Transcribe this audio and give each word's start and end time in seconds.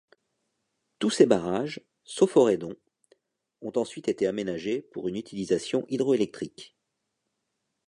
Tous 0.97 1.11
ces 1.11 1.27
barrages, 1.27 1.79
sauf 2.05 2.35
Orédon, 2.35 2.73
ont 3.61 3.73
ensuite 3.75 4.07
été 4.07 4.25
aménagés 4.25 4.81
pour 4.81 5.07
une 5.07 5.15
utilisation 5.15 5.85
hydroélectrique. 5.89 6.75